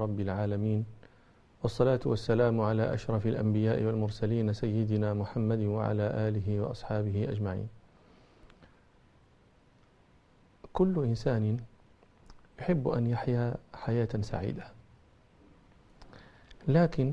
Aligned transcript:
رب 0.00 0.20
العالمين 0.20 0.84
والصلاة 1.62 2.00
والسلام 2.06 2.60
على 2.60 2.94
أشرف 2.94 3.26
الأنبياء 3.26 3.82
والمرسلين 3.82 4.52
سيدنا 4.52 5.14
محمد 5.14 5.60
وعلى 5.60 6.02
آله 6.02 6.60
وأصحابه 6.60 7.26
أجمعين. 7.30 7.68
كل 10.72 11.04
إنسان 11.04 11.58
يحب 12.58 12.88
أن 12.88 13.06
يحيا 13.06 13.54
حياة 13.74 14.08
سعيدة. 14.20 14.64
لكن 16.68 17.12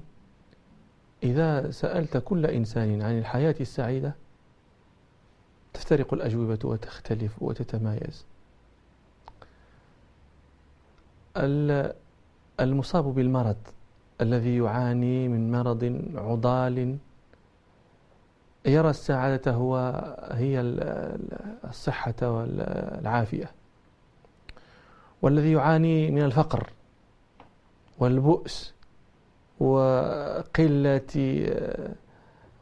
إذا 1.23 1.71
سألت 1.71 2.18
كل 2.18 2.45
إنسان 2.45 3.02
عن 3.02 3.20
الحياة 3.20 3.55
السعيدة 3.59 4.16
تفترق 5.73 6.13
الأجوبة 6.13 6.59
وتختلف 6.63 7.41
وتتمايز. 7.43 8.25
المصاب 12.62 13.04
بالمرض 13.04 13.57
الذي 14.21 14.57
يعاني 14.57 15.28
من 15.28 15.51
مرض 15.51 16.01
عضال 16.15 16.97
يرى 18.65 18.89
السعادة 18.89 19.51
هو 19.51 19.78
هي 20.32 20.61
الصحة 21.70 22.14
والعافية. 22.21 23.51
والذي 25.21 25.51
يعاني 25.51 26.11
من 26.11 26.21
الفقر 26.21 26.70
والبؤس 28.00 28.73
وقلة 29.59 31.01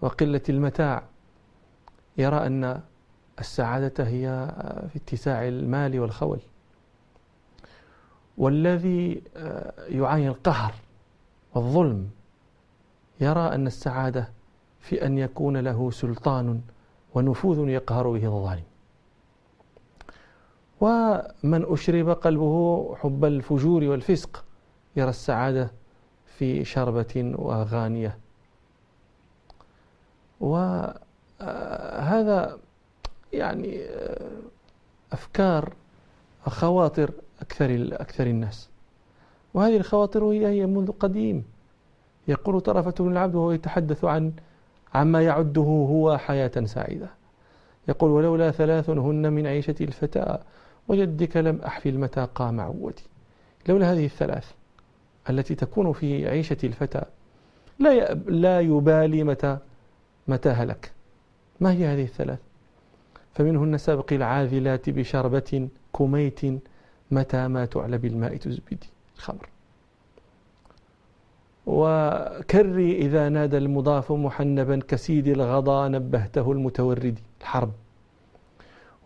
وقلة 0.02 0.42
المتاع 0.50 1.04
يرى 2.18 2.48
أن 2.48 2.82
السعادة 3.40 4.04
هي 4.04 4.52
في 4.90 4.96
اتساع 4.96 5.48
المال 5.48 6.00
والخول. 6.00 6.40
والذي 8.40 9.22
آه، 9.38 9.74
يعاني 9.88 10.28
القهر 10.28 10.74
والظلم 11.56 12.10
يرى 13.22 13.56
أن 13.56 13.68
السعادة 13.68 14.30
في 14.80 15.06
أن 15.06 15.18
يكون 15.18 15.58
له 15.58 15.92
سلطان 15.92 16.62
ونفوذ 17.14 17.70
يقهر 17.70 18.10
به 18.12 18.26
الظالم. 18.26 18.64
ومن 20.82 21.66
أشرب 21.74 22.10
قلبه 22.10 22.96
حب 22.96 23.26
الفجور 23.26 23.84
والفسق 23.84 24.46
يرى 24.96 25.10
السعادة 25.10 25.72
في 26.38 26.66
شربة 26.66 27.34
وغانية. 27.36 28.18
وهذا 30.40 31.00
آه، 31.42 32.58
يعني 33.34 33.84
آه، 33.84 34.30
أفكار 35.12 35.74
خواطر 36.46 37.12
أكثر 37.42 37.90
أكثر 37.92 38.28
الناس. 38.28 38.70
وهذه 39.54 39.78
الخواطر 39.78 40.24
هي 40.24 40.48
هي 40.48 40.66
منذ 40.66 40.92
قديم. 40.92 41.44
يقول 42.28 42.62
طرفة 42.62 42.94
بن 43.00 43.12
العبد 43.12 43.36
وهو 43.36 43.52
يتحدث 43.52 44.06
عن 44.06 44.32
عما 44.94 45.22
يعده 45.22 45.62
هو 45.62 46.18
حياة 46.18 46.66
سعيدة. 46.66 47.10
يقول 47.88 48.12
ولولا 48.12 48.52
ثلاث 48.52 48.90
هن 48.90 49.34
من 49.34 49.48
عيشة 49.48 49.76
الفتى 49.82 50.38
وجدك 50.88 51.38
لم 51.38 51.62
أحفل 51.66 51.98
متى 51.98 52.28
قام 52.36 52.60
عودي. 52.60 53.04
لولا 53.68 53.94
هذه 53.94 54.06
الثلاث 54.06 54.52
التي 55.30 55.56
تكون 55.56 55.94
في 55.94 56.30
عيشة 56.30 56.58
الفتى 56.64 57.02
لا 57.80 58.14
لا 58.14 58.60
يبالي 58.60 59.24
متى 59.24 59.58
متى 60.28 60.50
هلك. 60.50 60.92
ما 61.60 61.72
هي 61.72 61.86
هذه 61.86 62.04
الثلاث؟ 62.04 62.40
فمنهن 63.34 63.78
سبق 63.78 64.14
العاذلات 64.14 64.90
بشربة 64.90 65.70
كميت 65.98 66.40
متى 67.12 67.48
ما 67.48 67.66
تعلى 67.66 67.98
بالماء 67.98 68.38
تزبدي 68.38 68.90
الخمر. 69.16 69.50
وكري 71.66 72.98
إذا 72.98 73.30
نادى 73.30 73.58
المضاف 73.58 74.12
محنبا 74.12 74.80
كسيد 74.88 75.28
الغضا 75.28 75.88
نبهته 75.88 76.52
المتوردي 76.52 77.24
الحرب. 77.42 77.72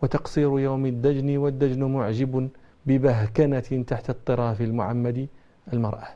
وتقصير 0.02 0.60
يوم 0.60 0.86
الدجن 0.86 1.36
والدجن 1.36 1.84
معجب 1.84 2.48
ببهكنة 2.86 3.84
تحت 3.86 4.10
الطراف 4.10 4.60
المعمد 4.60 5.28
المرأة. 5.72 6.08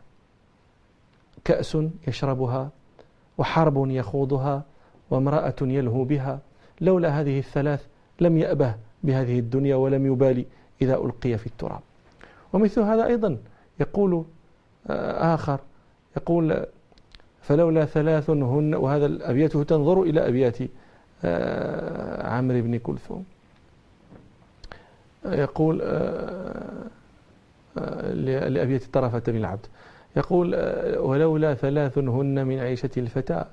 كأس 1.44 1.78
يشربها 2.09 2.71
وحرب 3.38 3.91
يخوضها 3.91 4.65
وامرأة 5.10 5.56
يلهو 5.62 6.04
بها. 6.04 6.41
لولا 6.81 7.21
هذه 7.21 7.38
الثلاث 7.38 7.87
لم 8.21 8.38
يأبه 8.38 8.75
بهذه 9.04 9.38
الدنيا 9.38 9.77
ولم 9.77 10.06
يبالي 10.06 10.47
إذا 10.83 10.94
ألقي 10.94 11.39
في 11.39 11.47
التراب. 11.47 11.81
ومثل 12.53 12.81
هذا 12.81 13.06
أيضا 13.06 13.39
يقول 13.81 14.25
آه، 14.91 15.34
آخر 15.34 15.61
يقول 16.16 16.66
فلولا 17.43 17.84
ثلاث 17.84 18.31
هن 18.31 18.75
وهذا 18.75 19.31
أبياته 19.31 19.62
تنظر 19.62 20.03
إلى 20.03 20.28
أبيات 20.28 20.56
آه، 21.25 22.28
عمرو 22.28 22.62
بن 22.62 22.78
كلثوم. 22.78 23.25
يقول 25.25 25.81
آه، 25.83 26.87
لأبيات 28.49 28.84
طرفة 28.84 29.22
بن 29.27 29.37
العبد. 29.37 29.66
يقول 30.16 30.55
ولولا 30.99 31.55
ثلاث 31.55 31.99
هن 31.99 32.47
من 32.47 32.59
عيشة 32.59 32.91
الفتى 32.97 33.45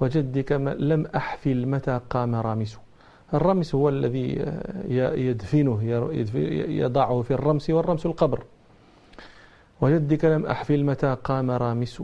وجدك 0.00 0.52
لم 0.78 1.06
أحفل 1.16 1.66
متى 1.66 2.00
قام 2.10 2.34
رامسه 2.34 2.78
الرمس 3.34 3.74
هو 3.74 3.88
الذي 3.88 4.44
يدفنه 5.28 5.82
يضعه 6.68 7.22
في 7.22 7.30
الرمس 7.30 7.70
والرمس 7.70 8.06
القبر. 8.06 8.42
وجدك 9.80 10.24
لم 10.24 10.46
أحفل 10.46 10.84
متى 10.84 11.16
قام 11.24 11.50
رامس. 11.50 12.02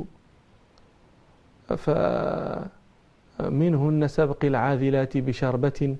فمنهن 3.38 4.09
سبق 4.09 4.44
العاذلات 4.44 5.16
بشربة 5.16 5.97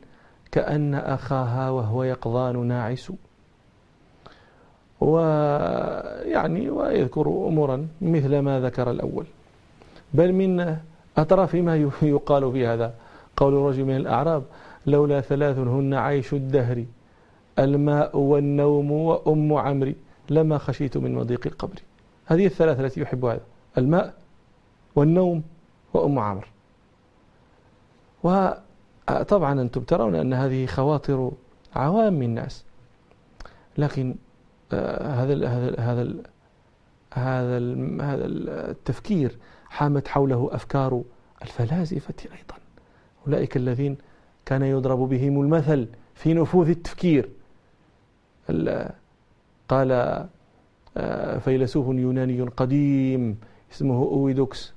كأن 0.53 0.94
أخاها 0.94 1.70
وهو 1.70 2.03
يقظان 2.03 2.66
ناعس. 2.66 3.12
ويعني 5.00 6.70
ويذكر 6.70 7.28
أمورا 7.28 7.88
مثل 8.03 8.38
ما 8.38 8.60
ذكر 8.60 8.91
الأول. 8.91 9.26
بل 10.14 10.32
من 10.32 10.76
أطراف 11.19 11.54
ما 11.54 11.76
يقال 12.03 12.53
في 12.53 12.66
هذا 12.66 12.94
قول 13.37 13.54
رجل 13.54 13.84
من 13.84 13.97
الأعراب 13.97 14.43
لولا 14.86 15.20
ثلاث 15.20 15.58
هن 15.58 15.94
عيش 15.94 16.32
الدهر. 16.34 16.84
الماء 17.58 18.16
والنوم 18.19 18.91
وأم 18.91 19.52
عمري. 19.52 19.97
لما 20.30 20.58
خشيت 20.58 20.97
من 20.97 21.14
مضيق 21.14 21.47
القبر. 21.47 21.82
هذه 22.26 22.47
الثلاث 22.47 22.80
التي 22.80 23.00
يحب 23.00 23.25
هذا. 23.25 23.41
الماء 23.78 24.14
والنوم 24.94 25.42
وأم 25.94 26.19
عمرو. 26.19 26.46
وطبعا 28.22 29.60
أنتم 29.60 29.80
ترون 29.80 30.14
أن 30.14 30.34
هذه 30.34 30.66
خواطر 30.66 31.32
عوام 31.76 32.22
الناس. 32.22 32.64
لكن 33.78 34.14
آه، 34.72 35.14
هذا 35.14 35.48
هذا 35.48 35.80
هذا 35.80 36.02
هذا 37.12 37.58
هذا 38.00 38.26
التفكير 38.70 39.38
حامت 39.69 40.08
حوله 40.08 40.48
أفكار 40.52 41.02
الفلاسفة 41.42 42.14
أيضا. 42.25 42.56
أولئك 43.26 43.56
الذين 43.56 43.96
كان 44.46 44.62
يضرب 44.62 44.98
بهم 44.98 45.40
المثل 45.40 45.88
في 46.14 46.34
نفوذ 46.34 46.68
التفكير. 46.68 47.28
قال 49.68 49.92
آه، 50.96 51.38
فيلسوف 51.38 51.86
يوناني 51.86 52.42
قديم 52.42 53.38
اسمه 53.72 54.02
أويدوكس 54.02 54.72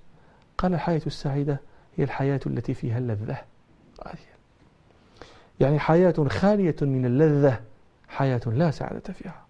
قال 0.57 0.74
الحياة 0.74 1.02
السعيدة 1.07 1.59
هي 1.97 2.03
الحياة 2.03 2.40
التي 2.46 2.74
فيها 2.74 2.97
اللذة. 2.97 3.38
يعني 5.59 5.80
حياة 5.80 6.28
خالية 6.28 6.75
من 6.81 7.06
اللذة 7.06 7.59
حياة 8.07 8.41
لا 8.46 8.72
سعادة 8.72 9.13
فيها. 9.13 9.46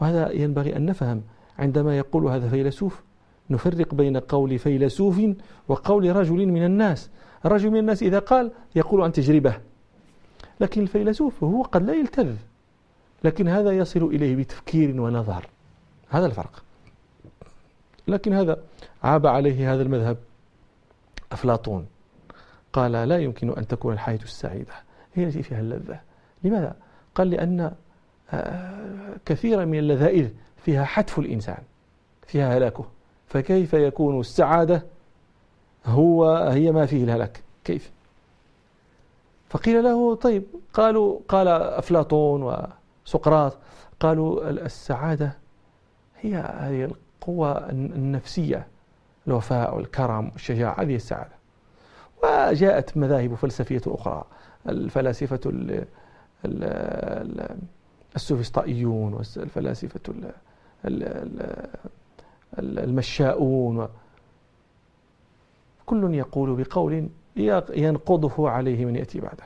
وهذا 0.00 0.30
ينبغي 0.30 0.76
أن 0.76 0.86
نفهم. 0.86 1.22
عندما 1.58 1.98
يقول 1.98 2.26
هذا 2.26 2.48
فيلسوف 2.48 3.02
نفرق 3.50 3.94
بين 3.94 4.16
قول 4.16 4.58
فيلسوف 4.58 5.20
وقول 5.68 6.16
رجل 6.16 6.46
من 6.46 6.64
الناس. 6.64 7.10
الرجل 7.46 7.70
من 7.70 7.78
الناس 7.78 8.02
إذا 8.02 8.18
قال 8.18 8.52
يقول 8.74 9.02
عن 9.02 9.12
تجربة. 9.12 9.60
لكن 10.60 10.82
الفيلسوف 10.82 11.44
هو 11.44 11.62
قد 11.62 11.82
لا 11.82 11.94
يلتذ. 11.94 12.36
لكن 13.24 13.48
هذا 13.48 13.70
يصل 13.70 14.04
إليه 14.04 14.36
بتفكير 14.36 15.00
ونظر. 15.00 15.46
هذا 16.08 16.26
الفرق. 16.26 16.62
لكن 18.08 18.32
هذا 18.32 18.58
عاب 19.02 19.26
عليه 19.26 19.74
هذا 19.74 19.82
المذهب 19.82 20.16
أفلاطون. 21.32 21.86
قال 22.72 22.92
لا 22.92 23.18
يمكن 23.18 23.50
أن 23.50 23.66
تكون 23.66 23.92
الحياة 23.92 24.18
السعيدة. 24.22 24.72
هي 25.14 25.24
التي 25.24 25.42
فيها 25.42 25.60
اللذة. 25.60 26.00
لماذا؟ 26.44 26.76
قال 27.14 27.30
لأن 27.30 27.72
آه، 28.30 29.16
كثيرا 29.26 29.64
من 29.64 29.78
اللذائذ 29.78 30.28
فيها 30.56 30.84
حتف 30.84 31.18
الإنسان. 31.18 31.62
فيها 32.26 32.58
هلاكه. 32.58 32.84
فكيف 33.26 33.74
يكون 33.74 34.20
السعادة 34.20 34.86
هو 35.86 36.36
هي 36.36 36.72
ما 36.72 36.86
فيه 36.86 37.04
الهلاك. 37.04 37.42
كيف؟ 37.64 37.90
فقيل 39.48 39.84
له 39.84 40.14
طيب 40.14 40.44
قالوا 40.74 41.20
قال 41.28 41.48
أفلاطون 41.48 42.66
وسقراط 43.06 43.56
قالوا 44.00 44.50
السعادة 44.50 45.32
هي 46.20 46.34
هذه 46.34 46.84
القوة 46.84 47.70
النفسية 47.70 48.66
الوفاء 49.26 49.76
والكرم 49.76 50.30
والشجاعة 50.32 50.80
هذه 50.80 50.96
السعادة. 50.96 51.34
وجاءت 52.22 52.96
مذاهب 52.96 53.34
فلسفية 53.34 53.82
أخرى 53.86 54.24
الفلاسفة 54.68 55.40
السوفسطائيون 58.16 59.14
والفلاسفة 59.14 60.00
المشاؤون 62.58 63.88
كل 65.86 66.14
يقول 66.14 66.64
بقول 66.64 67.08
ينقضه 67.76 68.50
عليه 68.50 68.84
من 68.84 68.96
يأتي 68.96 69.20
بعده. 69.20 69.44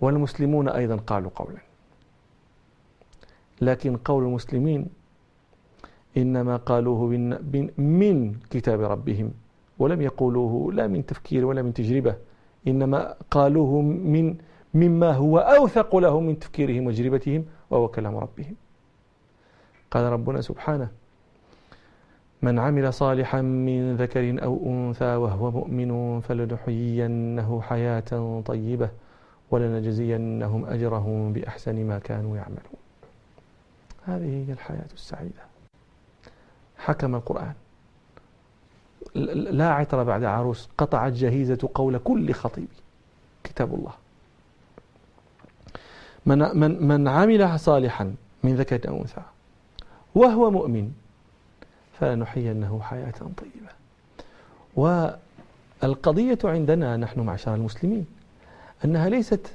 والمسلمون 0.00 0.68
أيضا 0.68 0.96
قالوا 0.96 1.30
قولا. 1.36 1.58
لكن 3.60 3.96
قول 3.96 4.24
المسلمين 4.24 4.86
إنما 6.16 6.56
قالوه 6.56 7.06
من 7.78 8.34
كتاب 8.50 8.80
ربهم 8.80 9.32
ولم 9.78 10.02
يقولوه 10.02 10.72
لا 10.72 10.86
من 10.86 11.06
تفكير 11.06 11.44
ولا 11.44 11.62
من 11.62 11.74
تجربة 11.74 12.16
إنما 12.68 13.14
قالوه 13.30 13.82
من 13.82 14.36
مما 14.74 15.12
هو 15.12 15.38
أوثق 15.38 15.96
لهم 15.96 16.26
من 16.26 16.38
تفكيرهم 16.38 16.86
وتجربتهم 16.86 17.44
وهو 17.70 17.88
كلام 17.88 18.16
ربهم. 18.16 18.54
قال 19.90 20.12
ربنا 20.12 20.40
سبحانه 20.40 20.90
من 22.42 22.58
عمل 22.58 22.92
صالحا 22.92 23.40
من 23.40 23.96
ذكر 23.96 24.44
أو 24.44 24.60
أنثى 24.66 25.14
وهو 25.14 25.50
مؤمن 25.50 26.20
فلنحيينه 26.20 27.62
حياة 27.62 28.42
طيبة 28.46 28.90
ولنجزينهم 29.50 30.66
أجرهم 30.66 31.32
بأحسن 31.32 31.86
ما 31.86 31.98
كانوا 31.98 32.36
يعملون. 32.36 32.80
هذه 34.04 34.44
هي 34.48 34.52
الحياة 34.52 34.88
السعيدة. 34.94 35.42
حكم 36.78 37.14
القرآن. 37.14 37.54
لا 39.14 39.70
عطر 39.70 40.02
بعد 40.04 40.24
عروس 40.24 40.68
قطعت 40.78 41.12
جهيزة 41.12 41.68
قول 41.74 41.98
كل 41.98 42.32
خطيب. 42.32 42.68
كتاب 43.44 43.74
الله. 43.74 43.92
من, 46.26 46.38
من, 46.58 46.88
من 46.88 47.08
عمل 47.08 47.60
صالحا 47.60 48.14
من 48.42 48.56
ذكر 48.56 48.88
أو 48.88 49.00
أنثى 49.00 49.22
وهو 50.14 50.50
مؤمن 50.50 50.92
فلنحيينه 52.00 52.80
حياة 52.82 53.12
طيبة. 53.12 53.70
والقضية 55.82 56.38
عندنا 56.44 56.96
نحن 56.96 57.20
معشر 57.20 57.54
المسلمين 57.54 58.06
أنها 58.84 59.08
ليست 59.08 59.54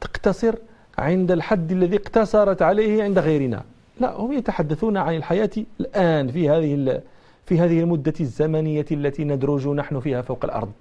تقتصر 0.00 0.54
عند 0.98 1.30
الحد 1.30 1.72
الذي 1.72 1.96
اقتصرت 1.96 2.62
عليه 2.62 3.02
عند 3.02 3.18
غيرنا. 3.18 3.62
لا 4.00 4.16
هم 4.16 4.32
يتحدثون 4.32 4.96
عن 4.96 5.16
الحياة 5.16 5.50
الآن 5.80 6.28
في 6.28 6.50
هذه 6.50 7.00
في 7.46 7.60
هذه 7.60 7.80
المدة 7.80 8.14
الزمنية 8.20 8.86
التي 8.90 9.24
ندرج 9.24 9.68
نحن 9.68 10.00
فيها 10.00 10.22
فوق 10.22 10.44
الأرض. 10.44 10.72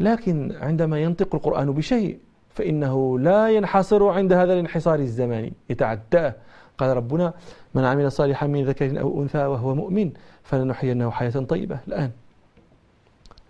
لكن 0.00 0.52
عندما 0.60 1.00
ينطق 1.00 1.34
القرآن 1.34 1.72
بشيء 1.72 2.18
فإنه 2.54 3.18
لا 3.18 3.50
ينحصر 3.50 4.08
عند 4.08 4.32
هذا 4.32 4.52
الانحصار 4.52 4.98
الزماني 4.98 5.52
يتعداه 5.70 6.34
قال 6.78 6.96
ربنا 6.96 7.32
من 7.74 7.84
عمل 7.84 8.12
صالحا 8.12 8.46
من 8.46 8.64
ذكر 8.64 9.00
أو 9.00 9.22
أنثى 9.22 9.46
وهو 9.46 9.74
مؤمن 9.74 10.12
فلنحيينه 10.42 11.10
حياة 11.10 11.30
طيبة. 11.30 11.78
الآن. 11.88 12.10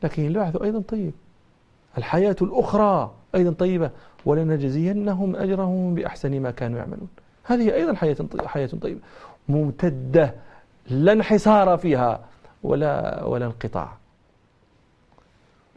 لكن 0.02 0.26
البعث 0.26 0.62
أيضا 0.62 0.80
طيب. 0.80 1.12
الحياة 1.98 2.36
الأخرى 2.42 3.14
أيضا 3.34 3.52
طيبة 3.52 3.90
ولنجزينهم 4.26 5.36
أجرهم 5.36 5.94
بأحسن 5.94 6.40
ما 6.40 6.50
كانوا 6.50 6.78
يعملون. 6.78 7.08
هذه 7.44 7.74
أيضا 7.74 7.94
حياة 7.94 8.16
حياة 8.46 8.66
طيبة. 8.66 9.00
ممتدة. 9.48 10.34
لا 10.90 11.12
انحصار 11.12 11.76
فيها 11.78 12.20
ولا 12.62 13.24
ولا 13.24 13.46
انقطاع. 13.46 13.96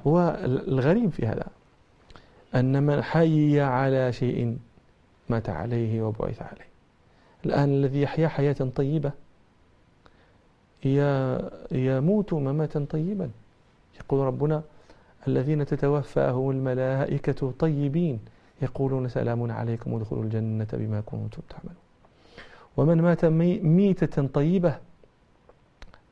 هو 0.08 0.38
الغريب 0.44 1.10
في 1.10 1.28
هذا 1.28 1.48
أن 2.56 2.84
من 2.84 3.04
حي 3.04 3.62
على 3.62 4.14
شيء 4.14 4.58
مات 5.30 5.50
عليه 5.50 6.02
وبعث 6.02 6.42
عليه. 6.42 6.75
الآن 7.46 7.70
الذي 7.70 8.02
يحيا 8.02 8.28
حياة 8.28 8.60
طيبة. 8.76 9.12
يموت 11.72 12.34
مماتا 12.34 12.86
طيبا. 12.90 13.30
يقول 14.00 14.20
ربنا 14.20 14.64
الذين 15.28 15.66
تتوفاهم 15.66 16.50
الملائكة 16.50 17.54
طيبين 17.60 18.20
يقولون 18.62 19.08
سلام 19.08 19.52
عليكم 19.52 19.96
ادخلوا 19.96 20.24
الجنة 20.24 20.68
بما 20.74 21.02
كنتم 21.02 21.42
تعملون. 21.50 21.82
ومن 22.78 23.02
مات 23.02 23.26
ميتة 23.26 24.28
طيبة 24.28 24.78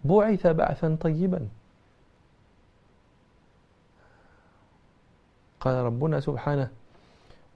بعث 0.04 0.48
بعثا 0.48 0.98
طيبا. 1.02 1.48
قال 5.60 5.76
ربنا 5.86 6.20
سبحانه 6.20 6.70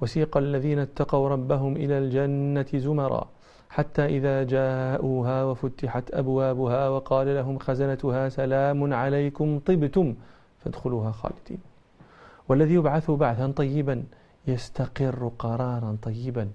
وسيق 0.02 0.38
الذين 0.38 0.80
اتقوا 0.80 1.30
ربهم 1.30 1.76
إلى 1.76 1.98
الجنة 1.98 2.68
زمرا. 2.74 3.28
حتى 3.70 4.06
إذا 4.06 4.44
جاءوها 4.44 5.44
وفتحت 5.44 6.14
أبوابها 6.14 6.90
وقال 6.90 7.36
لهم 7.36 7.58
خزنتها 7.58 8.30
سلام 8.30 8.94
عليكم 8.94 9.60
طبتم 9.60 10.16
فادخلوها 10.60 11.12
خالدين. 11.12 11.60
والذي 12.50 12.74
يبعث 12.74 13.12
بعثا 13.12 13.48
طيبا 13.52 14.04
يستقر 14.48 15.32
قرارا 15.40 15.98
طيبا. 16.02 16.50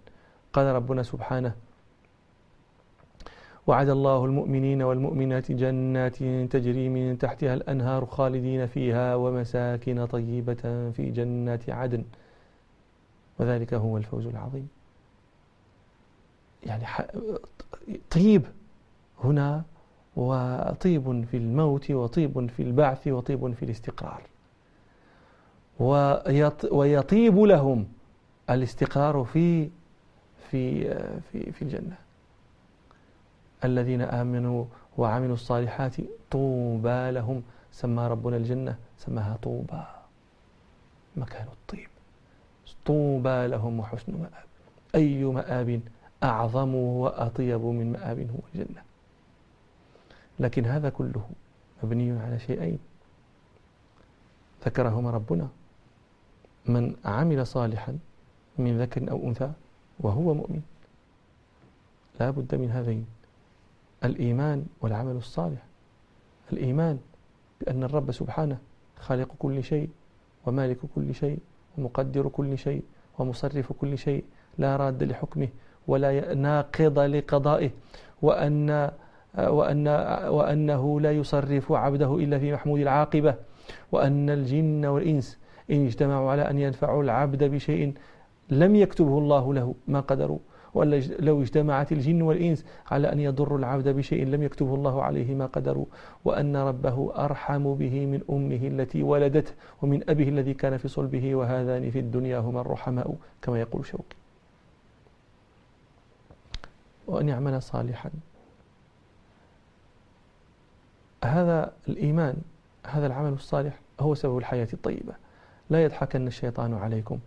قال 0.52 0.66
ربنا 0.66 1.02
سبحانه 1.02 1.52
وعد 3.66 3.88
الله 3.88 4.24
المؤمنين 4.24 4.82
والمؤمنات 4.82 5.52
جنات 5.52 6.16
تجري 6.54 6.88
من 6.88 7.18
تحتها 7.18 7.54
الأنهار 7.54 8.06
خالدين 8.06 8.66
فيها 8.66 9.14
ومساكن 9.14 10.06
طيبة 10.06 10.90
في 10.90 11.10
جنات 11.10 11.70
عدن. 11.70 12.04
وذلك 13.38 13.74
هو 13.74 13.96
الفوز 13.96 14.26
العظيم. 14.26 14.68
يعني 16.62 16.84
طيب 18.10 18.42
هنا 19.24 19.62
وطيب 20.16 21.24
في 21.30 21.36
الموت 21.36 21.90
وطيب 21.90 22.50
في 22.50 22.62
البعث 22.62 23.08
وطيب 23.08 23.52
في 23.54 23.64
الاستقرار. 23.64 24.22
ويطيب 26.70 27.38
لهم 27.38 27.88
الاستقرار 28.50 29.24
في 29.24 29.70
في 30.50 30.94
في 31.32 31.52
في 31.52 31.62
الجنة. 31.62 31.96
الذين 33.64 34.00
آمنوا 34.00 34.64
وعملوا 34.98 35.34
الصالحات 35.34 35.96
طوبى 36.30 37.10
لهم 37.10 37.42
سمى 37.72 38.06
ربنا 38.06 38.36
الجنة 38.36 38.76
سماها 38.98 39.36
طوبى. 39.42 39.82
مكان 41.16 41.46
الطيب. 41.46 41.88
طوبى 42.86 43.46
لهم 43.46 43.80
وحسن 43.80 44.12
مآب. 44.12 44.32
أي 44.94 45.24
مآب؟ 45.24 45.80
أعظم 46.22 46.74
وأطيب 46.74 47.60
من 47.60 47.92
مآب 47.92 48.18
هو 48.18 48.38
الجنة 48.54 48.82
لكن 50.40 50.66
هذا 50.66 50.88
كله 50.88 51.30
مبني 51.82 52.20
على 52.20 52.38
شيئين. 52.38 52.78
ذكرهما 54.64 55.10
ربنا. 55.10 55.48
من 56.66 56.96
عمل 57.04 57.46
صالحا 57.46 57.98
من 58.58 58.80
ذكر 58.80 59.10
أو 59.10 59.28
أنثى 59.28 59.52
وهو 60.00 60.34
مؤمن. 60.34 60.62
لا 62.20 62.30
بد 62.30 62.54
من 62.54 62.70
هذين. 62.70 63.06
الإيمان 64.04 64.66
والعمل 64.80 65.16
الصالح. 65.16 65.62
الإيمان 66.52 66.98
بأن 67.60 67.82
الرب 67.82 68.12
سبحانه 68.12 68.58
خالق 68.98 69.28
كل 69.38 69.64
شيء 69.64 69.90
ومالك 70.46 70.78
كل 70.94 71.14
شيء 71.14 71.38
ومقدر 71.78 72.28
كل 72.28 72.58
شيء 72.58 72.82
ومصرف 73.18 73.72
كل 73.72 73.98
شيء. 73.98 74.24
لا 74.58 74.76
راد 74.76 75.02
لحكمه 75.02 75.48
ولا 75.88 76.34
ناقض 76.34 76.98
لقضائه 76.98 77.70
وأن 78.22 78.90
وأن 79.38 79.88
وأنه 80.28 81.00
لا 81.00 81.12
يصرف 81.12 81.72
عبده 81.72 82.16
إلا 82.16 82.38
في 82.38 82.52
محمود 82.52 82.80
العاقبة 82.80 83.34
وأن 83.92 84.30
الجن 84.30 84.84
والإنس 84.84 85.38
إن 85.70 85.86
اجتمعوا 85.86 86.30
على 86.30 86.50
أن 86.50 86.58
ينفعوا 86.58 87.02
العبد 87.02 87.44
بشيء 87.44 87.94
لم 88.50 88.76
يكتبه 88.76 89.18
الله 89.18 89.54
له 89.54 89.74
ما 89.88 90.00
قدروا 90.00 90.38
ولا 90.74 91.00
لو 91.18 91.42
اجتمعت 91.42 91.92
الجن 91.92 92.22
والإنس 92.22 92.64
على 92.90 93.12
أن 93.12 93.20
يضروا 93.20 93.58
العبد 93.58 93.88
بشيء 93.88 94.26
لم 94.26 94.42
يكتبه 94.42 94.74
الله 94.74 95.02
عليه 95.02 95.34
ما 95.34 95.46
قدروا 95.46 95.84
وأن 96.24 96.56
ربه 96.56 97.12
أرحم 97.24 97.74
به 97.74 98.06
من 98.06 98.20
أمه 98.30 98.66
التي 98.68 99.02
ولدته 99.02 99.52
ومن 99.82 100.10
أبيه 100.10 100.28
الذي 100.28 100.54
كان 100.54 100.76
في 100.76 100.88
صلبه 100.88 101.34
وهذان 101.34 101.90
في 101.90 101.98
الدنيا 101.98 102.38
هما 102.38 102.60
الرحماء 102.60 103.14
كما 103.42 103.60
يقول 103.60 103.86
شوقي. 103.86 104.21
وأن 107.12 107.28
يعمل 107.28 107.62
صالحا. 107.62 108.10
هذا 111.24 111.72
الإيمان 111.88 112.36
هذا 112.86 113.06
العمل 113.06 113.32
الصالح 113.32 113.80
هو 114.00 114.14
سبب 114.14 114.38
الحياة 114.38 114.68
الطيبة. 114.72 115.14
لا 115.70 115.84
يضحكن 115.84 116.26
الشيطان 116.26 116.74
عليكم. 116.74 117.18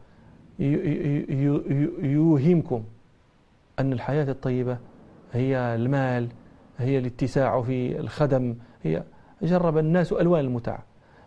يوهمكم 2.00 2.84
أن 3.80 3.94
الحياة 3.94 4.32
الطيبة 4.32 4.78
هي 5.34 5.58
المال 5.58 6.30
هي 6.78 6.98
الاتساع 6.98 7.62
في 7.62 8.00
الخدم 8.00 8.56
هي 8.84 9.04
جرب 9.42 9.78
الناس 9.78 10.14
ألوان 10.14 10.46
المتع 10.46 10.80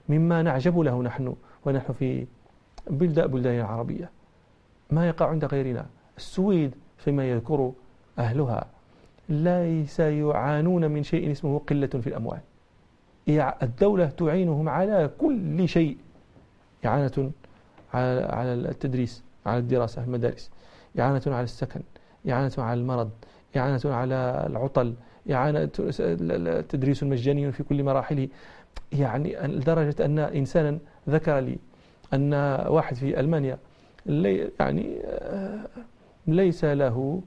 مما 0.09 0.43
نعجب 0.43 0.79
له 0.79 1.03
نحن 1.03 1.35
ونحن 1.65 1.93
في 1.93 2.27
بلدان 2.91 3.27
بلدان 3.27 3.61
عربية. 3.61 4.11
ما 4.91 5.09
يقع 5.09 5.29
عند 5.29 5.45
غيرنا. 5.45 5.87
السويد 6.17 6.75
فيما 6.97 7.31
يذكر 7.31 7.73
أهلها 8.19 8.67
ليس 9.29 10.01
يعانون 10.01 10.91
من 10.91 11.03
شيء 11.03 11.31
اسمه 11.31 11.59
قلة 11.59 11.87
في 11.87 12.07
الأموال. 12.07 12.41
الدولة 13.63 14.07
تعينهم 14.07 14.69
على 14.69 15.11
كل 15.19 15.69
شيء. 15.69 15.97
إعانة 16.87 17.31
على 17.95 18.53
التدريس 18.55 19.23
على 19.47 19.59
الدراسة 19.59 20.05
المدارس. 20.05 20.51
إعانة 20.99 21.23
على 21.27 21.45
السكن 21.45 21.81
إعانة 22.29 22.53
على 22.59 22.81
المرض 22.81 23.11
إعانة 23.57 23.81
على 23.85 24.47
العطل 24.51 24.95
إعانة 25.31 25.65
تدريس 26.69 27.03
مجاني 27.03 27.53
في 27.53 27.63
كل 27.63 27.83
مراحله. 27.83 28.29
يعني 28.93 29.37
لدرجة 29.47 30.05
أن 30.05 30.19
إنسانا 30.19 30.79
ذكر 31.09 31.39
لي 31.39 31.59
أن 32.15 32.35
واحد 32.69 32.97
في 32.97 33.21
ألمانيا 33.21 33.59
يعني 34.61 35.01
آه، 35.05 35.61
ليس 36.27 36.65
له 36.65 37.23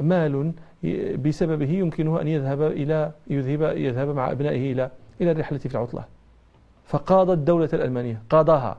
مال 0.00 0.52
بسببه 1.16 1.70
يمكنه 1.70 2.20
أن 2.20 2.28
يذهب 2.28 2.62
إلى 2.62 3.12
يذهب 3.30 3.62
يذهب 3.76 4.08
مع 4.08 4.30
أبنائه 4.30 4.72
إلى 4.72 4.90
إلى 5.20 5.30
الرحلة 5.30 5.58
في 5.58 5.74
العطلة. 5.74 6.04
فقاض 6.86 7.30
الدولة 7.30 7.68
الألمانية 7.72 8.22
قاضاها. 8.30 8.78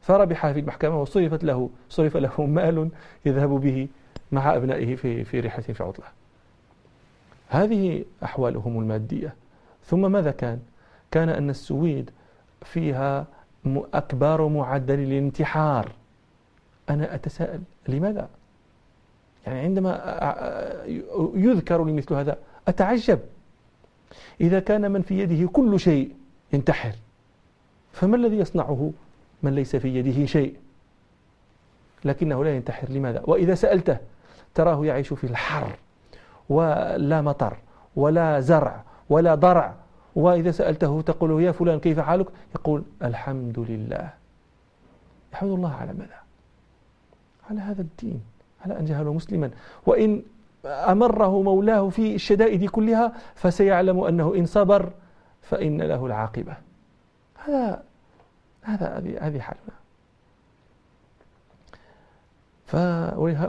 فربح 0.00 0.52
في 0.52 0.60
المحكمة 0.60 1.02
وصرفت 1.02 1.44
له 1.44 1.70
صرف 1.88 2.16
له 2.16 2.46
مال 2.46 2.90
يذهب 3.26 3.48
به 3.48 3.88
مع 4.32 4.56
أبنائه 4.56 4.96
في 4.96 5.24
في 5.24 5.40
رحلة 5.40 5.62
في 5.62 5.82
عطلة 5.82 6.06
هذه 7.48 8.04
أحوالهم 8.24 8.80
المادية. 8.80 9.34
ثم 9.84 10.12
ماذا 10.12 10.30
كان؟ 10.30 10.58
كان 11.10 11.28
أن 11.28 11.50
السويد 11.50 12.10
فيها 12.62 13.26
أكبر 13.94 14.48
معدل 14.48 15.00
الانتحار. 15.00 15.92
أنا 16.90 17.14
أتساءل 17.14 17.60
لماذا؟ 17.88 18.28
يعني 19.46 19.60
عندما 19.60 19.92
يذكر 21.34 21.84
لي 21.84 21.92
مثل 21.92 22.14
هذا 22.14 22.38
أتعجب. 22.68 23.18
إذا 24.40 24.60
كان 24.60 24.90
من 24.90 25.02
في 25.02 25.18
يده 25.18 25.48
كل 25.48 25.80
شيء 25.80 26.14
ينتحر 26.52 26.92
فما 27.92 28.16
الذي 28.16 28.38
يصنعه؟ 28.38 28.92
من 29.42 29.54
ليس 29.54 29.76
في 29.76 29.88
يده 29.88 30.26
شيء. 30.26 30.56
لكنه 32.04 32.44
لا 32.44 32.56
ينتحر. 32.56 32.90
لماذا؟ 32.90 33.22
وإذا 33.26 33.54
سألته 33.54 33.98
تراه 34.54 34.86
يعيش 34.86 35.12
في 35.12 35.24
الحر 35.24 35.76
ولا 36.48 37.22
مطر 37.22 37.56
ولا 37.96 38.40
زرع 38.40 38.84
ولا 39.08 39.34
ضرع. 39.34 39.74
وإذا 40.14 40.50
سألته 40.50 41.00
تقول 41.00 41.42
يا 41.42 41.52
فلان 41.52 41.80
كيف 41.80 42.00
حالك؟ 42.00 42.26
يقول 42.54 42.82
الحمد 43.02 43.58
لله. 43.58 44.10
يحمد 45.32 45.50
الله 45.50 45.72
على 45.74 45.92
ماذا؟ 45.92 46.20
على 47.50 47.60
هذا 47.60 47.82
الدين. 47.82 48.20
على 48.64 48.78
أن 48.78 48.84
جهله 48.84 49.12
مسلما؟ 49.12 49.50
وإن 49.86 50.22
أمره 50.64 51.42
مولاه 51.42 51.88
في 51.88 52.14
الشدائد 52.14 52.70
كلها 52.70 53.12
فسيعلم 53.34 54.00
أنه 54.00 54.34
إن 54.34 54.46
صبر 54.46 54.92
فإن 55.42 55.82
له 55.82 56.06
العاقبة. 56.06 56.56
هذا 57.44 57.82
هذا 58.62 59.18
هذه 59.20 59.38
حالنا. 59.38 59.72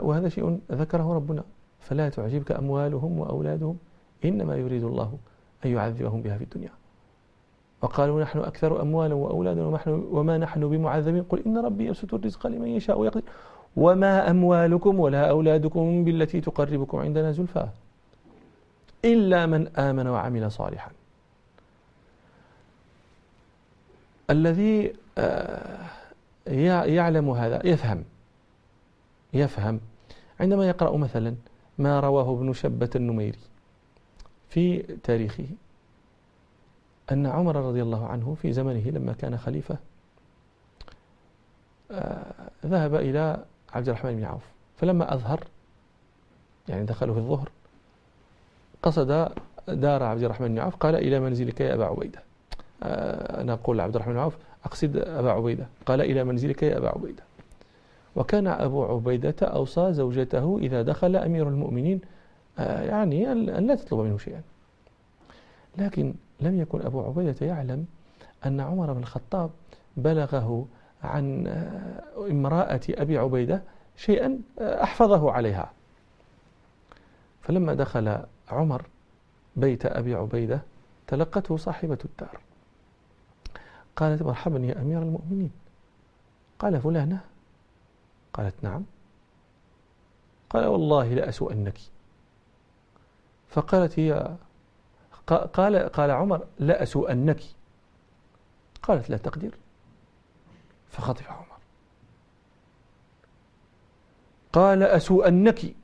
وهذا 0.02 0.28
شيء 0.28 0.60
ذكره 0.72 1.14
ربنا. 1.14 1.44
فلا 1.80 2.08
تعجبك 2.08 2.52
أموالهم 2.52 3.18
وأولادهم 3.18 3.78
إنما 4.24 4.56
يريد 4.56 4.84
الله 4.84 5.18
أن 5.64 5.70
يعذبهم 5.70 6.22
بها 6.22 6.38
في 6.38 6.44
الدنيا. 6.44 6.70
وقالوا 7.82 8.22
نحن 8.22 8.38
أكثر 8.38 8.82
أموالا 8.82 9.14
وأولادا 9.14 9.62
وما 9.88 10.38
نحن 10.38 10.68
بمعذبين. 10.68 11.22
قل 11.22 11.42
إن 11.46 11.58
ربي 11.58 11.86
يبسط 11.86 12.14
الرزق 12.14 12.46
لمن 12.46 12.68
يشاء 12.68 12.98
ويقدر. 12.98 13.22
وما 13.76 14.30
أموالكم 14.30 15.00
ولا 15.00 15.30
أولادكم 15.30 16.04
بالتي 16.04 16.40
تقربكم 16.40 16.98
عندنا 16.98 17.32
زلفى 17.32 17.68
إلا 19.04 19.46
من 19.46 19.68
آمن 19.76 20.06
وعمل 20.06 20.52
صالحا. 20.52 20.90
الذي 24.30 24.92
آه، 25.18 25.86
يعلم 26.84 27.30
هذا 27.30 27.66
يفهم 27.66 28.04
يفهم. 29.32 29.80
عندما 30.40 30.68
يقرأ 30.68 30.96
مثلا 30.96 31.34
ما 31.78 32.00
رواه 32.00 32.32
ابن 32.32 32.52
شبة 32.52 32.90
النميري 32.96 33.38
في 34.48 34.82
تاريخه 34.82 35.46
أن 37.12 37.26
عمر 37.26 37.56
رضي 37.56 37.82
الله 37.82 38.06
عنه 38.06 38.36
في 38.42 38.52
زمنه 38.52 38.90
لما 38.90 39.12
كان 39.12 39.38
خليفة 39.38 39.76
آه، 41.90 42.50
ذهب 42.66 42.94
إلى 42.94 43.44
عبد 43.72 43.88
الرحمن 43.88 44.16
بن 44.16 44.24
عوف. 44.24 44.42
فلما 44.76 45.14
أظهر 45.14 45.44
يعني 46.68 46.84
دخلوا 46.84 47.14
في 47.14 47.20
الظهر 47.20 47.48
قصد 48.82 49.28
دار 49.68 50.02
عبد 50.02 50.22
الرحمن 50.22 50.48
بن 50.48 50.58
عوف 50.58 50.76
قال 50.76 50.94
إلى 50.94 51.20
منزلك 51.20 51.60
يا 51.60 51.74
أبا 51.74 51.84
عبيدة. 51.84 52.22
آه، 52.82 53.40
أنا 53.40 53.52
أقول 53.52 53.78
لعبد 53.78 53.94
الرحمن 53.94 54.14
بن 54.14 54.20
عوف 54.20 54.36
أقصد 54.64 54.96
أبا 54.96 55.30
عبيدة. 55.30 55.66
قال 55.86 56.00
إلى 56.00 56.24
منزلك 56.24 56.62
يا 56.62 56.78
أبا 56.78 56.88
عبيدة. 56.88 57.22
وكان 58.16 58.46
أبو 58.46 58.84
عبيدة 58.84 59.34
أوصى 59.42 59.92
زوجته 59.92 60.58
إذا 60.58 60.82
دخل 60.82 61.16
أمير 61.16 61.48
المؤمنين 61.48 62.00
آه، 62.58 62.82
يعني 62.82 63.32
أن 63.32 63.66
لا 63.66 63.74
تطلب 63.74 64.00
منه 64.00 64.18
شيئا. 64.18 64.42
لكن 65.78 66.14
لم 66.40 66.60
يكن 66.60 66.82
أبو 66.82 67.02
عبيدة 67.02 67.46
يعلم 67.46 67.86
أن 68.46 68.60
عمر 68.60 68.92
بن 68.92 69.00
الخطاب 69.00 69.50
بلغه 69.96 70.66
عن 71.02 71.46
آه، 71.46 72.30
امرأة 72.30 72.80
أبي 72.90 73.18
عبيدة 73.18 73.62
شيئا 73.96 74.38
آه، 74.58 74.82
أحفظه 74.82 75.32
عليها. 75.32 75.72
فلما 77.42 77.74
دخل 77.74 78.18
عمر 78.50 78.86
بيت 79.56 79.86
أبي 79.86 80.14
عبيدة 80.14 80.62
تلقته 81.06 81.56
صاحبة 81.56 81.98
الدار. 82.04 82.40
قالت 83.96 84.22
مرحبا 84.22 84.58
يا 84.58 84.80
أمير 84.80 85.02
المؤمنين. 85.02 85.50
قال 86.58 86.80
فلانة. 86.80 87.20
قالت 88.32 88.54
نعم. 88.64 88.84
قال 90.50 90.66
والله 90.66 91.14
لأسوأنك 91.14 91.78
فقالت 93.48 93.98
هي 93.98 94.36
قال 95.26 95.88
قال 95.88 96.10
عمر 96.10 96.46
لأسوأنك 96.58 97.40
قالت 98.82 99.10
لا 99.10 99.16
تقدر. 99.16 99.54
فخطف 100.92 101.30
عمر. 101.30 101.46
قال 104.52 104.82
أسوءنك 104.82 105.74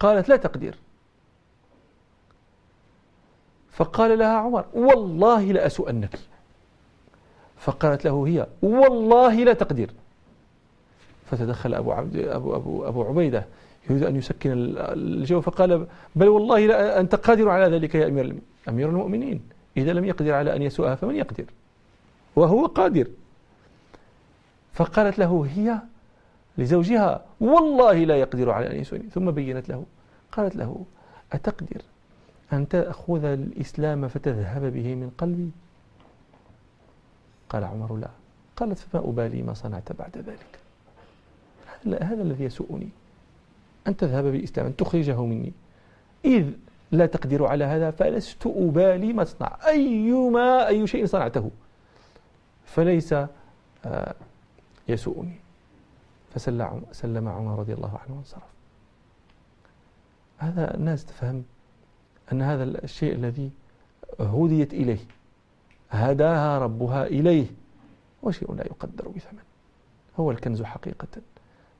قالت 0.00 0.28
لا 0.28 0.36
تقدر 0.36 0.74
فقال 3.72 4.18
لها 4.18 4.36
عمر 4.36 4.64
والله 4.74 5.52
لأسوءنك 5.52 6.18
فقالت 7.58 8.04
له 8.04 8.26
هي 8.26 8.46
والله 8.62 9.44
لا 9.44 9.52
تقدر 9.52 9.90
فتدخل 11.30 11.74
أبو, 11.74 11.92
عبد 11.92 12.16
أبو, 12.16 12.56
أبو, 12.56 12.88
أبو 12.88 13.02
عبيدة 13.04 13.46
يريد 13.90 14.02
أن 14.02 14.16
يسكن 14.16 14.52
الجو 14.78 15.40
فقال 15.40 15.86
بل 16.16 16.28
والله 16.28 16.66
لا 16.66 17.00
أنت 17.00 17.14
قادر 17.14 17.48
على 17.48 17.76
ذلك 17.76 17.94
يا 17.94 18.06
أمير, 18.06 18.36
أمير 18.68 18.88
المؤمنين. 18.88 19.42
إذا 19.76 19.92
لم 19.92 20.04
يقدر 20.04 20.34
على 20.34 20.56
أن 20.56 20.62
يسوءها 20.62 20.94
فمن 20.94 21.16
يقدر؟ 21.16 21.44
وهو 22.36 22.66
قادر. 22.66 23.06
فقالت 24.72 25.18
له 25.18 25.46
هي 25.56 25.78
لزوجها 26.58 27.24
والله 27.40 28.04
لا 28.04 28.16
يقدر 28.16 28.50
على 28.50 28.70
أن 28.70 28.80
يسوني 28.80 29.02
ثم 29.14 29.30
بينت 29.30 29.68
له 29.68 29.84
قالت 30.32 30.56
له 30.56 30.84
أتقدر 31.32 31.82
أن 32.52 32.68
تأخذ 32.68 33.24
الإسلام 33.24 34.08
فتذهب 34.08 34.72
به 34.72 34.94
من 34.94 35.10
قلبي؟ 35.18 35.50
قال 37.48 37.64
عمر 37.64 37.96
لا. 37.96 38.08
قالت 38.56 38.78
فما 38.78 39.08
أبالي 39.08 39.42
ما 39.42 39.54
صنعت 39.54 39.92
بعد 39.92 40.16
ذلك؟ 40.16 40.58
هذا 42.02 42.22
الذي 42.22 42.44
يسوءني 42.44 42.88
أن 43.86 43.96
تذهب 43.96 44.24
بالإسلام 44.24 44.66
أن 44.66 44.76
تخرجه 44.76 45.24
مني. 45.24 45.52
إذ 46.24 46.50
لا 46.92 47.06
تقدر 47.06 47.46
على 47.46 47.64
هذا 47.64 47.90
فلست 47.90 48.46
أبالي 48.46 49.12
ما 49.12 49.24
تصنع 49.24 49.58
أيما 49.66 50.68
أي 50.68 50.86
شيء 50.86 51.06
صنعته. 51.06 51.50
فليس 52.66 53.12
آه 53.84 54.14
يسوءني. 54.88 55.36
فسلم 56.34 57.28
عمر 57.28 57.58
رضي 57.58 57.72
الله 57.74 57.98
عنه 58.06 58.16
وانصرف. 58.16 58.52
هذا 60.38 60.74
الناس 60.74 61.04
تفهم 61.04 61.44
أن 62.32 62.42
هذا 62.42 62.64
الشيء 62.64 63.14
الذي 63.14 63.50
هديت 64.20 64.74
إليه 64.74 64.98
هداها 65.90 66.58
ربها 66.58 67.06
إليه 67.06 67.46
وشيء 68.22 68.54
لا 68.54 68.66
يقدر 68.66 69.08
بثمن. 69.08 69.42
هو 70.20 70.30
الكنز 70.30 70.62
حقيقة. 70.62 71.08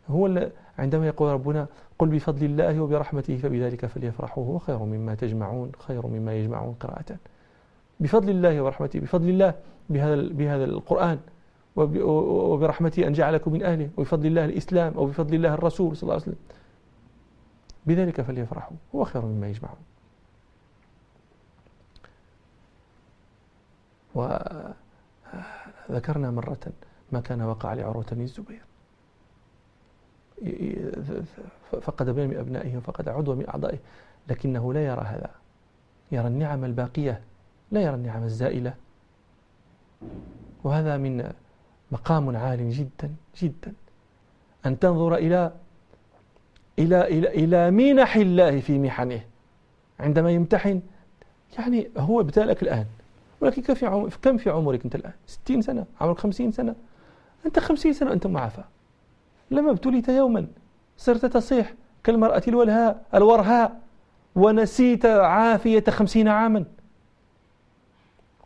هو 0.08 0.50
عندما 0.78 1.06
يقول 1.06 1.32
ربنا 1.32 1.66
قل 1.98 2.08
بفضل 2.08 2.44
الله 2.44 2.80
وبرحمته 2.80 3.36
فبذلك 3.36 3.86
فليفرحوا 3.86 4.46
هو 4.46 4.58
خير 4.58 4.78
مما 4.78 5.14
تجمعون 5.14 5.72
خير 5.78 6.06
مما 6.06 6.34
يجمعون 6.34 6.74
قراءة. 6.80 7.16
بفضل 8.00 8.30
الله 8.30 8.62
ورحمته 8.62 9.00
بفضل 9.00 9.28
الله 9.28 9.54
بهذا 9.90 10.14
بهذا 10.14 10.64
القرآن. 10.64 11.18
وبرحمته 11.76 13.06
أن 13.06 13.12
جعلكم 13.12 13.52
من 13.52 13.62
أهله 13.62 13.90
وبفضل 13.96 14.26
الله 14.26 14.44
الإسلام 14.44 14.96
وبفضل 14.96 15.34
الله 15.34 15.54
الرسول 15.54 15.96
صلى 15.96 16.02
الله 16.02 16.14
عليه 16.14 16.22
وسلم. 16.22 16.38
بذلك 17.86 18.20
فليفرحوا 18.20 18.76
هو 18.94 19.04
خير 19.04 19.24
مما 19.24 19.48
يجمعون. 19.48 19.78
وذكرنا 25.88 26.30
مرة 26.30 26.72
ما 27.12 27.20
كان 27.20 27.42
وقع 27.42 27.74
لعروة 27.74 28.06
بن 28.12 28.20
الزبير. 28.20 28.62
فقد 31.82 32.08
ابن 32.08 32.28
من 32.28 32.36
أبنائه 32.36 32.76
وفقد 32.76 33.08
عضو 33.08 33.34
من 33.34 33.48
أعضائه 33.48 33.78
لكنه 34.28 34.72
لا 34.72 34.86
يرى 34.86 35.00
هذا. 35.00 35.30
يرى 36.12 36.26
النعم 36.26 36.64
الباقية 36.64 37.20
لا 37.70 37.80
يرى 37.82 37.94
النعم 37.94 38.22
الزائلة. 38.22 38.74
وهذا 40.64 40.96
من 40.96 41.32
مقام 41.92 42.36
عال 42.36 42.70
جدا 42.70 43.14
جدا. 43.42 43.72
أن 44.66 44.78
تنظر 44.78 45.14
إلى 45.14 45.52
إلى 46.78 47.00
إلى 47.08 47.28
إلى 47.28 47.70
منح 47.70 48.16
الله 48.16 48.60
في 48.60 48.78
محنه. 48.78 49.20
عندما 50.00 50.30
يمتحن 50.30 50.82
يعني 51.58 51.90
هو 51.98 52.20
ابتلك 52.20 52.62
الآن. 52.62 52.86
ولكن 53.40 53.62
كم 53.62 53.74
في 53.74 54.10
كم 54.22 54.36
في 54.36 54.50
عمرك 54.50 54.84
أنت 54.84 54.94
الآن؟ 54.94 55.12
60 55.26 55.62
سنة 55.62 55.84
عمرك 56.00 56.18
50 56.18 56.52
سنة. 56.52 56.74
أنت 57.46 57.58
50 57.58 57.92
سنة 57.92 58.12
أنت 58.12 58.26
معافى. 58.26 58.62
لما 59.50 59.70
ابتليت 59.70 60.08
يوما. 60.08 60.46
صرت 60.96 61.26
تصيح 61.26 61.74
كالمرأة 62.04 62.42
الولهاء 62.48 63.04
الورهاء. 63.14 63.80
ونسيت 64.36 65.06
عافية 65.06 65.84
خمسين 65.88 66.28
عاما. 66.28 66.64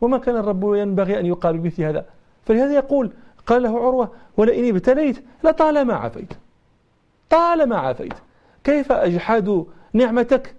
وما 0.01 0.17
كان 0.17 0.35
الرب 0.35 0.73
ينبغي 0.75 1.19
أن 1.19 1.25
يقال 1.25 1.57
بمثل 1.57 1.83
هذا. 1.83 2.05
فلهذا 2.45 2.73
يقول 2.75 3.11
قال 3.47 3.63
له 3.63 3.69
عروة 3.69 4.11
ولئن 4.37 4.75
ابتليت 4.75 5.23
لطالما 5.43 5.93
عافيت 5.93 6.33
طالما 7.29 7.77
عافيت 7.77 8.13
كيف 8.63 8.91
أجحد 8.91 9.65
نعمتك 9.93 10.55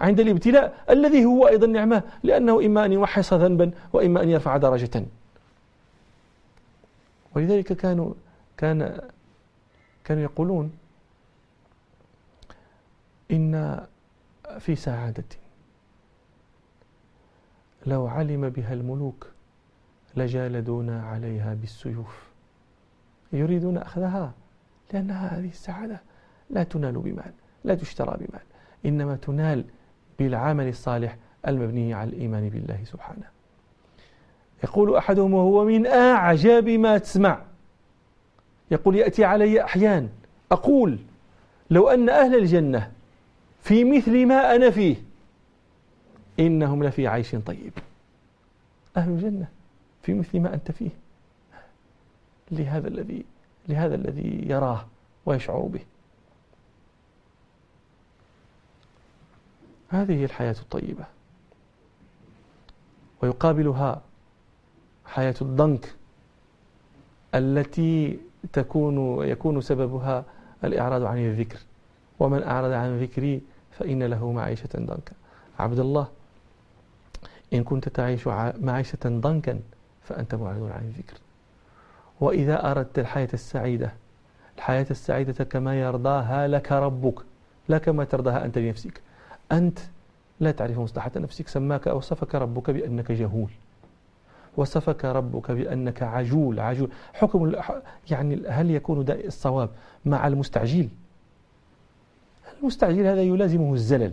عند 0.00 0.20
الابتلاء 0.20 0.84
الذي 0.90 1.24
هو 1.24 1.48
أيضا 1.48 1.66
نعمة؟ 1.66 2.02
لأنه 2.22 2.66
إما 2.66 2.84
أن 2.84 2.92
يوحص 2.92 3.32
ذنبا 3.32 3.70
وإما 3.92 4.22
أن 4.22 4.28
يرفع 4.28 4.56
درجة. 4.56 5.04
ولذلك 7.36 7.72
كانوا 7.72 8.14
كان 8.56 9.00
كانوا 10.04 10.22
يقولون 10.22 10.72
إن 13.30 13.86
في 14.58 14.76
سعادة. 14.76 15.24
لو 17.86 18.06
علم 18.06 18.48
بها 18.48 18.72
الملوك 18.74 19.26
لجالدونا 20.16 21.02
عليها 21.02 21.54
بالسيوف. 21.54 22.28
يريدون 23.32 23.78
أخذها 23.78 24.32
لأن 24.92 25.10
هذه 25.10 25.48
السعادة 25.48 26.00
لا 26.50 26.62
تنال 26.62 26.92
بمال 26.92 27.32
لا 27.64 27.74
تشترى 27.74 28.16
بمال 28.16 28.42
إنما 28.86 29.16
تنال 29.16 29.64
بالعمل 30.18 30.68
الصالح 30.68 31.16
المبني 31.48 31.94
على 31.94 32.10
الإيمان 32.10 32.48
بالله 32.48 32.84
سبحانه. 32.84 33.26
يقول 34.64 34.96
أحدهم 34.96 35.34
وهو 35.34 35.64
من 35.64 35.86
أعجب 35.86 36.68
ما 36.68 36.98
تسمع. 36.98 37.42
يقول 38.70 38.96
يأتي 38.96 39.24
علي 39.24 39.64
أحيان 39.64 40.08
أقول 40.52 40.98
لو 41.70 41.88
أن 41.88 42.08
أهل 42.08 42.34
الجنة 42.34 42.92
في 43.62 43.84
مثل 43.84 44.26
ما 44.26 44.54
أنا 44.54 44.70
فيه 44.70 44.96
إنهم 46.40 46.84
لفي 46.84 47.08
عيش 47.08 47.36
طيب. 47.36 47.72
أهل 48.96 49.10
الجنة 49.10 49.48
في 50.08 50.14
مثل 50.14 50.40
ما 50.40 50.54
أنت 50.54 50.70
فيه. 50.70 50.90
لهذا 52.50 52.88
الذي 52.88 53.24
لهذا 53.68 53.94
الذي 53.94 54.48
يراه 54.48 54.86
ويشعر 55.26 55.60
به. 55.60 55.80
هذه 59.88 60.24
الحياة 60.24 60.56
الطيبة. 60.62 61.04
ويقابلها 63.22 64.02
حياة 65.06 65.34
الضنك 65.42 65.94
التي 67.34 68.20
تكون 68.52 69.28
يكون 69.28 69.60
سببها 69.60 70.24
الإعراض 70.64 71.04
عن 71.04 71.18
الذكر. 71.18 71.58
ومن 72.18 72.42
أعرض 72.42 72.72
عن 72.72 73.00
ذكري 73.00 73.40
فإن 73.70 74.02
له 74.02 74.32
معيشة 74.32 74.68
ضنكا. 74.76 75.12
عبد 75.58 75.78
الله 75.78 76.08
إن 77.52 77.64
كنت 77.64 77.88
تعيش 77.88 78.26
معيشة 78.58 78.98
ضنكا 79.06 79.60
فأنت 80.08 80.34
معرض 80.34 80.62
عن 80.62 80.82
الذكر 80.84 81.16
وإذا 82.20 82.70
أردت 82.70 82.98
الحياة 82.98 83.28
السعيدة 83.34 83.92
الحياة 84.56 84.86
السعيدة 84.90 85.44
كما 85.44 85.80
يرضاها 85.80 86.48
لك 86.48 86.72
ربك 86.72 87.18
لا 87.68 87.78
كما 87.78 88.04
ترضاها 88.04 88.44
أنت 88.44 88.58
لنفسك 88.58 89.00
أنت 89.52 89.78
لا 90.40 90.50
تعرف 90.50 90.78
مصلحة 90.78 91.10
نفسك 91.16 91.48
سماك 91.48 91.86
وصفك 91.86 92.34
ربك 92.34 92.70
بأنك 92.70 93.12
جهول. 93.12 93.50
وصفك 94.56 95.04
ربك 95.04 95.50
بأنك 95.50 96.02
عجول 96.02 96.60
عجول. 96.60 96.90
حكم 97.12 97.52
يعني 98.10 98.48
هل 98.48 98.70
يكون 98.70 99.04
الصواب 99.08 99.70
مع 100.04 100.26
المستعجل؟ 100.26 100.88
المستعجل 102.60 103.06
هذا 103.06 103.22
يلازمه 103.22 103.74
الزلل. 103.74 104.12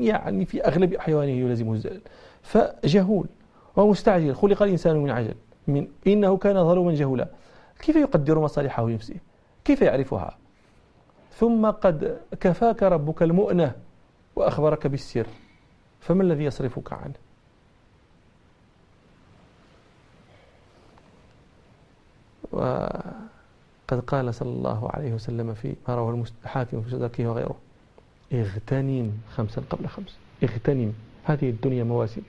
يعني 0.00 0.44
في 0.44 0.64
أغلب 0.64 0.94
أحيانه 0.94 1.30
يلازمه 1.30 1.72
الزلل. 1.72 2.00
فجهول. 2.42 3.26
ومستعجل 3.76 4.34
خلق 4.34 4.62
الإنسان 4.62 4.96
من 4.96 5.10
عجل 5.10 5.34
من 5.66 5.88
إنه 6.06 6.36
كان 6.36 6.68
ظلوما 6.68 6.94
جهولا. 6.94 7.28
كيف 7.80 7.96
يقدر 7.96 8.38
مصالحه 8.38 8.88
لنفسه؟ 8.88 9.14
كيف 9.64 9.82
يعرفها؟ 9.82 10.38
ثم 11.32 11.70
قد 11.70 12.20
كفاك 12.40 12.82
ربك 12.82 13.22
المؤنة 13.22 13.72
وأخبرك 14.36 14.86
بالسر 14.86 15.26
فما 16.00 16.22
الذي 16.22 16.44
يصرفك 16.44 16.92
عنه؟ 16.92 17.14
وقد 22.52 24.00
قال 24.06 24.34
صلى 24.34 24.48
الله 24.48 24.90
عليه 24.90 25.14
وسلم 25.14 25.54
في 25.54 25.74
ما 25.88 25.94
رواه 25.94 26.24
الحاكم 26.44 26.82
في 26.82 26.90
صدقه 26.90 27.26
وغيره 27.26 27.56
اغتنم 28.32 29.12
خمسا 29.34 29.62
قبل 29.70 29.86
خمس 29.86 30.18
اغتنم. 30.42 30.92
هذه 31.24 31.50
الدنيا 31.50 31.84
مواسم. 31.84 32.22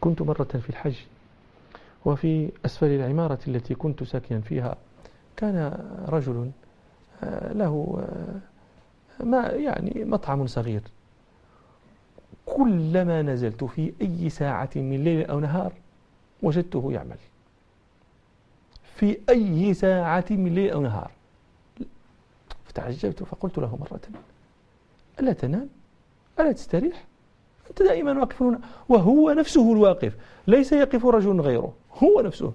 كنت 0.00 0.22
مرة 0.22 0.44
في 0.44 0.70
الحج 0.70 0.96
وفي 2.04 2.50
أسفل 2.64 2.86
العمارة 2.86 3.38
التي 3.48 3.74
كنت 3.74 4.02
ساكنا 4.02 4.40
فيها 4.40 4.76
كان 5.36 5.86
رجل 6.08 6.50
آه، 7.22 7.52
له 7.52 8.02
آه، 9.20 9.24
ما 9.24 9.46
يعني 9.46 10.04
مطعم 10.04 10.46
صغير. 10.46 10.82
كلما 12.46 13.22
نزلت 13.22 13.64
في 13.64 13.92
أي 14.02 14.30
ساعة 14.30 14.70
من 14.76 15.04
ليل 15.04 15.26
أو 15.30 15.40
نهار 15.40 15.72
وجدته 16.42 16.92
يعمل. 16.92 17.16
في 18.96 19.18
أي 19.28 19.74
ساعة 19.74 20.24
من 20.30 20.54
ليل 20.54 20.70
أو 20.70 20.80
نهار. 20.80 21.10
فتعجبت 22.64 23.22
فقلت 23.22 23.58
له 23.58 23.76
مرة 23.76 24.00
ألا 25.20 25.32
تنام؟ 25.32 25.68
ألا 26.40 26.52
تستريح؟ 26.52 27.04
دائما 27.78 28.20
واقف 28.20 28.42
هنا 28.42 28.60
وهو 28.88 29.32
نفسه 29.32 29.72
الواقف 29.72 30.16
ليس 30.46 30.72
يقف 30.72 31.06
رجل 31.06 31.40
غيره 31.40 31.72
هو 32.02 32.20
نفسه. 32.20 32.52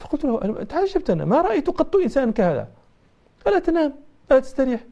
فقلت 0.00 0.24
له 0.24 0.64
تعجبت 0.64 1.10
أنا 1.10 1.24
ما 1.24 1.40
رأيت 1.40 1.70
قط 1.70 1.96
إنسان 1.96 2.32
كهذا؟ 2.32 2.68
ألا 3.46 3.58
تنام 3.58 3.92
ألا 4.30 4.40
تستريح. 4.40 4.84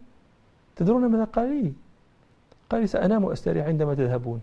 تدرون 0.76 1.06
ماذا 1.06 1.24
قال 1.24 1.48
لي؟ 1.48 1.72
قال 2.70 2.80
لي 2.80 2.86
سأنام 2.86 3.24
وأستريح 3.24 3.66
عندما 3.66 3.94
تذهبون. 3.94 4.40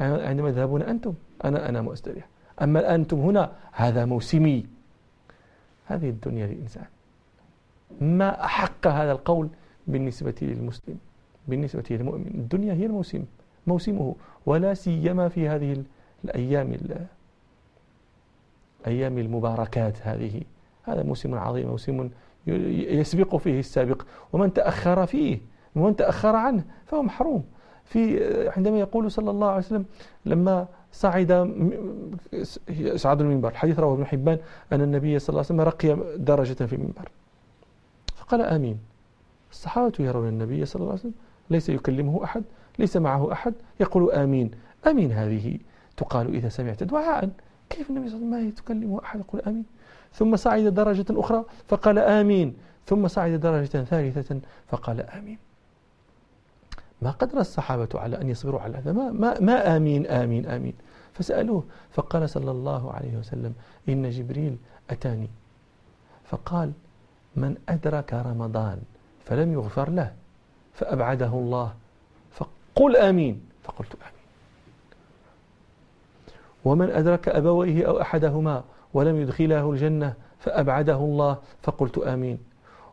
عندما 0.00 0.50
تذهبون 0.50 0.82
أنتم 0.82 1.14
أنا 1.44 1.68
أنام 1.68 1.86
وأستريح. 1.86 2.28
أما 2.62 2.94
أنتم 2.94 3.20
هنا 3.20 3.52
هذا 3.72 4.04
موسمي. 4.04 4.66
هذه 5.86 6.08
الدنيا 6.08 6.46
للإنسان. 6.46 6.86
ما 8.00 8.44
أحق 8.44 8.86
هذا 8.86 9.12
القول 9.12 9.48
بالنسبة 9.86 10.34
للمسلم 10.42 10.98
بالنسبة 11.48 11.84
للمؤمن. 11.90 12.26
الدنيا 12.26 12.74
هي 12.74 12.86
الموسم. 12.86 13.24
موسمه 13.68 14.14
ولا 14.46 14.74
سيما 14.74 15.28
في 15.28 15.48
هذه 15.48 15.84
الأيام 16.24 16.76
أيام 18.86 19.18
المباركات 19.18 19.96
هذه. 20.02 20.42
هذا 20.82 21.02
موسم 21.02 21.34
عظيم 21.34 21.68
موسم 21.68 22.10
يسبق 22.46 23.36
فيه 23.36 23.58
السابق. 23.58 24.02
ومن 24.32 24.52
تأخر 24.52 25.06
فيه 25.06 25.38
ومن 25.76 25.96
تأخر 25.96 26.36
عنه 26.36 26.64
فهو 26.86 27.02
محروم. 27.02 27.44
في 27.84 28.48
عندما 28.56 28.78
يقول 28.78 29.10
صلى 29.10 29.30
الله 29.30 29.48
عليه 29.48 29.58
وسلم 29.58 29.84
لما 30.26 30.66
صعد 30.92 31.32
صعد 32.96 33.20
المنبر 33.20 33.48
الحديث 33.48 33.78
رواه 33.78 33.94
ابن 33.94 34.06
حبان 34.06 34.38
أن 34.72 34.80
النبي 34.80 35.18
صلى 35.18 35.28
الله 35.28 35.38
عليه 35.38 35.46
وسلم 35.46 35.60
رقي 35.60 36.16
درجة 36.16 36.64
في 36.64 36.72
المنبر. 36.72 37.08
فقال 38.16 38.40
آمين. 38.40 38.78
الصحابة 39.50 39.92
يرون 40.00 40.28
النبي 40.28 40.64
صلى 40.64 40.80
الله 40.80 40.90
عليه 40.90 41.00
وسلم 41.00 41.14
ليس 41.50 41.68
يكلمه 41.68 42.24
أحد. 42.24 42.42
ليس 42.78 42.96
معه 42.96 43.32
أحد 43.32 43.54
يقول 43.80 44.12
آمين. 44.12 44.50
آمين 44.86 45.12
هذه 45.12 45.58
تقال 45.96 46.34
إذا 46.34 46.48
سمعت 46.48 46.82
دعاء. 46.82 47.30
كيف 47.70 47.90
النبي 47.90 48.08
صلى 48.08 48.16
الله 48.18 48.36
عليه 48.36 48.46
وسلم 48.46 48.70
ما 48.70 48.80
يتكلم 48.80 48.94
أحد 48.94 49.20
يقول 49.20 49.40
آمين؟ 49.40 49.64
ثم 50.14 50.36
صعد 50.36 50.62
درجة 50.62 51.06
أخرى 51.10 51.44
فقال 51.68 51.98
آمين. 51.98 52.56
ثم 52.86 53.08
صعد 53.08 53.30
درجة 53.30 53.84
ثالثة 53.84 54.40
فقال 54.68 55.00
آمين. 55.00 55.38
ما 57.02 57.10
قدر 57.10 57.40
الصحابة 57.40 57.88
على 57.94 58.20
أن 58.20 58.28
يصبروا 58.28 58.60
على 58.60 58.78
هذا؟ 58.78 58.92
ما, 58.92 59.10
ما, 59.10 59.40
ما 59.40 59.76
آمين 59.76 60.06
آمين 60.06 60.46
آمين. 60.46 60.74
فسألوه 61.12 61.64
فقال 61.90 62.30
صلى 62.30 62.50
الله 62.50 62.92
عليه 62.92 63.16
وسلم 63.16 63.54
إن 63.88 64.10
جبريل 64.10 64.56
أتاني. 64.90 65.28
فقال 66.24 66.72
من 67.36 67.56
أدرك 67.68 68.14
رمضان 68.14 68.78
فلم 69.24 69.52
يغفر 69.52 69.90
له 69.90 70.14
فأبعده 70.74 71.32
الله. 71.32 71.74
فقل 72.78 72.96
آمين. 72.96 73.40
فقلت 73.64 73.94
آمين. 73.94 74.12
ومن 76.64 76.90
أدرك 76.90 77.28
أبويه 77.28 77.88
أو 77.88 78.00
أحدهما 78.00 78.64
ولم 78.94 79.16
يدخله 79.16 79.70
الجنة 79.70 80.14
فأبعده 80.38 80.96
الله 80.96 81.38
فقلت 81.62 81.98
آمين. 81.98 82.38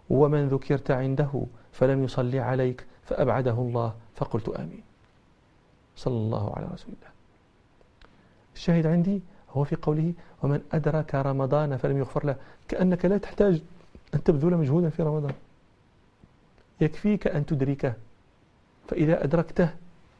ومن 0.09 0.47
ذكرت 0.47 0.91
عنده 0.91 1.43
فلم 1.71 2.03
يصلي 2.03 2.39
عليك 2.39 2.85
فأبعده 3.05 3.51
الله 3.51 3.93
فقلت 4.15 4.49
آمين. 4.49 4.83
صلى 5.95 6.17
الله 6.17 6.53
على 6.55 6.65
رسول 6.65 6.89
الله. 6.89 7.11
الشاهد 8.55 8.87
عندي 8.87 9.21
هو 9.51 9.63
في 9.63 9.75
قوله 9.75 10.13
ومن 10.43 10.61
أدرك 10.73 11.15
رمضان 11.15 11.77
فلم 11.77 11.97
يغفر 11.97 12.25
له 12.25 12.35
كأنك 12.67 13.05
لا 13.05 13.17
تحتاج 13.17 13.61
أن 14.13 14.23
تبذل 14.23 14.57
مجهودا 14.57 14.89
في 14.89 15.03
رمضان. 15.03 15.33
يكفيك 16.81 17.27
أن 17.27 17.45
تدركه. 17.45 17.93
فإذا 18.87 19.23
أدركته 19.23 19.69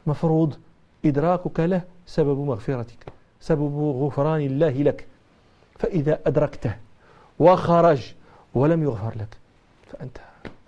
مفروض 0.06 0.56
إدراكك 1.04 1.60
له 1.60 1.82
سبب 2.06 2.38
مغفرتك 2.38 3.12
سبب 3.40 3.78
غفران 3.78 4.40
الله 4.40 4.70
لك. 4.70 5.06
فإذا 5.78 6.20
أدركته 6.26 6.76
وخرج 7.38 8.14
ولم 8.54 8.82
يغفر 8.82 9.12
لك 9.16 9.36
فأنت 9.90 10.18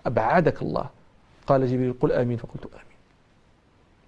أبعدك 0.06 0.62
الله. 0.62 0.86
قال 1.46 1.66
جبريل 1.66 1.94
قل 2.00 2.12
آمين 2.12 2.36
فقلت 2.36 2.66
آمين. 2.66 2.98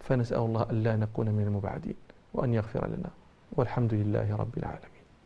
فنسأل 0.00 0.38
الله 0.38 0.66
ألا 0.70 0.96
نكون 0.96 1.29
من 1.29 1.44
المبعدين 1.44 1.94
وأن 2.35 2.55
يغفر 2.55 2.87
لنا. 2.87 3.11
والحمد 3.53 3.94
لله 3.94 4.37
رب 4.37 4.59
العالمين. 4.59 4.89